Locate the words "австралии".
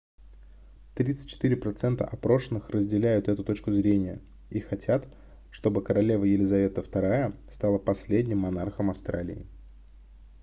8.89-9.45